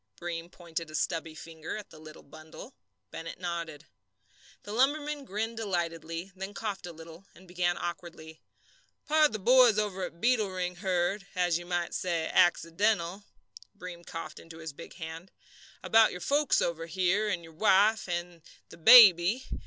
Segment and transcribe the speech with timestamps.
[0.19, 2.73] Breem pointed a stubby finger at the little bundle.
[3.11, 3.85] Bennett nodded.
[4.63, 8.41] The lumberman grinned delightedly, then coughed a little, and began awkwardly:
[9.05, 13.25] "Pard, th' boys over at Beetle Ring heard as you might say, accidental"
[13.77, 15.29] Breem coughed into his big hand
[15.83, 19.45] "about your folks over here, your wife and the baby.